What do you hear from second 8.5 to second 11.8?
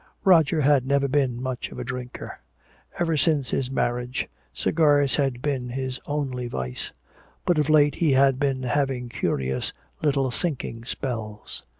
having curious little sinking spells.